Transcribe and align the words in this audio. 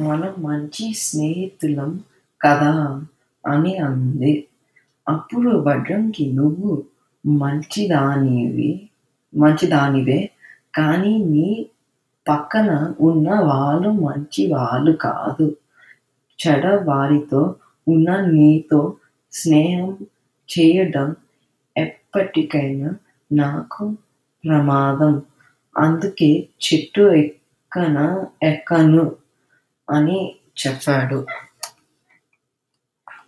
మనం 0.00 0.32
మంచి 0.42 0.84
స్నేహితులం 1.04 1.90
కదా 2.40 2.72
అని 3.44 3.76
అంది. 3.78 4.34
అప్పుడు 5.06 5.50
వడ్రంగి 5.58 6.26
నువ్వు 6.32 6.70
మంచిదానివి 7.24 8.70
మంచిదానివే 9.32 10.20
కానీ 10.74 11.14
నీ 11.32 11.48
పక్కన 12.26 12.70
ఉన్న 13.00 13.28
వాళ్ళు 13.40 13.90
మంచి 14.06 14.42
వాళ్ళు 14.52 14.92
కాదు. 15.06 15.46
చెడ్డవారితో 16.38 17.42
ఉన్న 17.86 18.08
నీతో 18.34 18.80
స్నేహం 19.32 19.90
చేయడం 20.48 21.08
ఎప్పటికైనా 21.76 22.90
నాకు 23.30 23.84
ప్రమాదం. 24.44 25.14
అందుకే 25.76 26.30
చెట్టు 26.64 27.02
ఎక్కన 27.14 27.96
ఎక్కను 28.42 29.04
అని 29.92 30.40
చెప్పాడు. 30.66 31.26